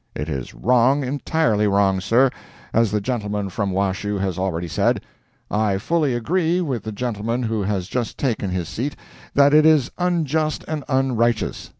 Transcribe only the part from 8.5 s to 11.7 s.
seat) that it is unjust and unrighteous.